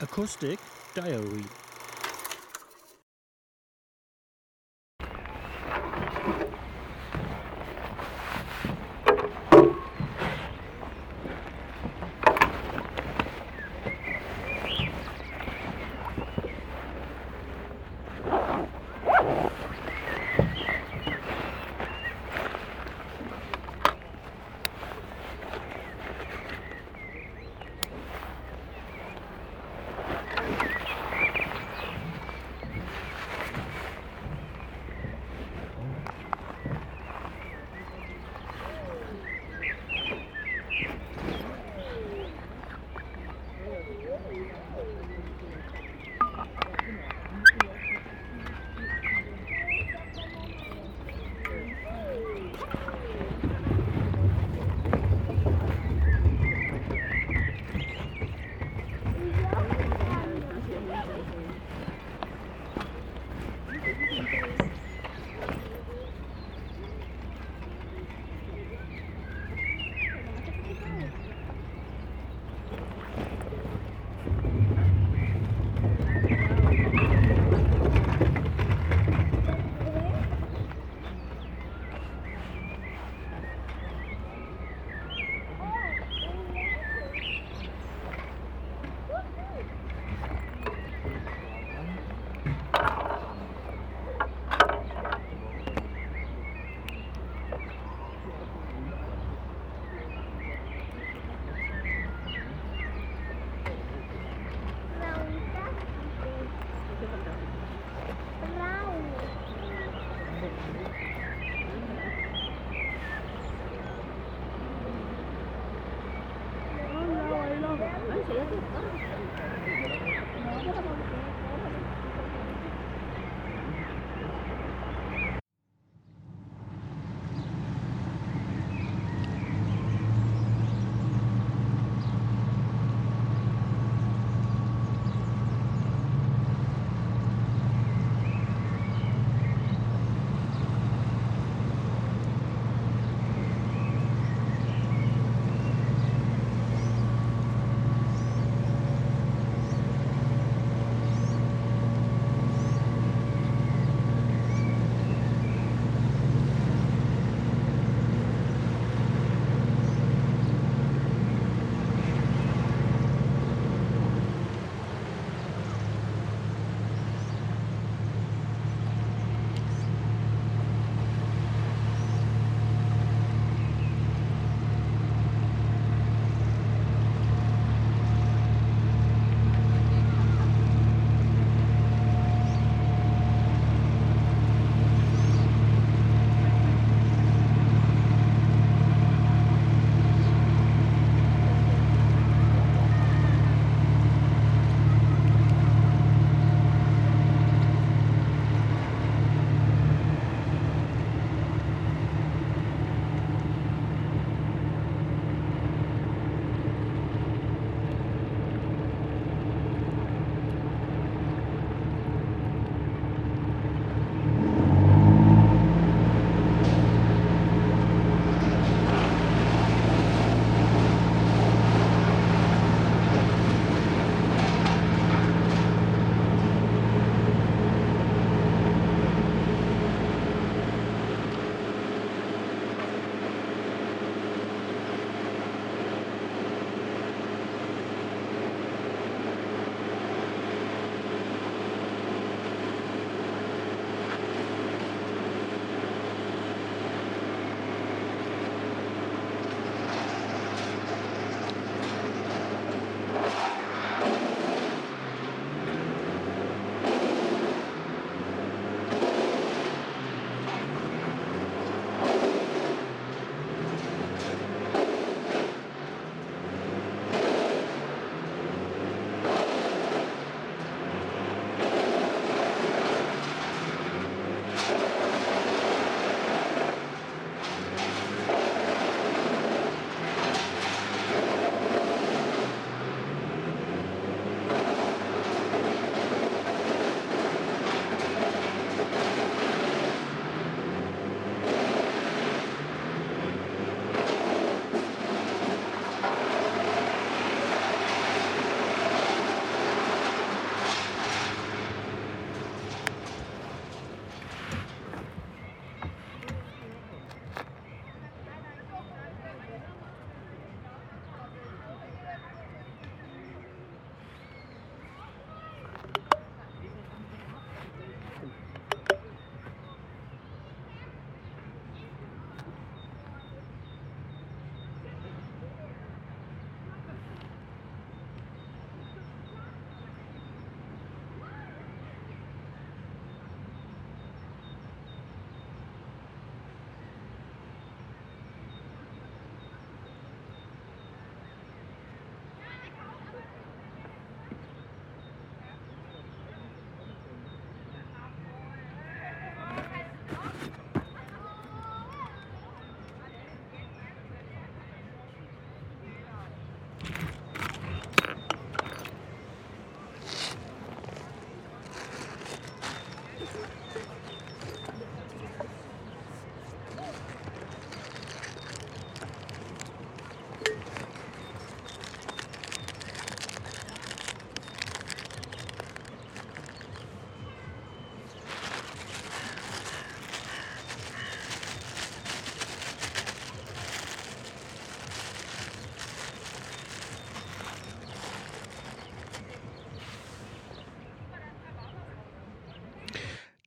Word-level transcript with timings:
Acoustic 0.00 0.58
Diary 0.94 1.67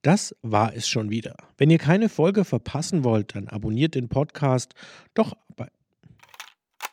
Das 0.02 0.34
war 0.42 0.74
es 0.74 0.88
schon 0.88 1.10
wieder. 1.10 1.36
Wenn 1.56 1.70
ihr 1.70 1.78
keine 1.78 2.08
Folge 2.08 2.44
verpassen 2.44 3.04
wollt, 3.04 3.36
dann 3.36 3.48
abonniert 3.48 3.94
den 3.94 4.08
Podcast 4.08 4.74
doch 5.14 5.36
bei 5.56 5.68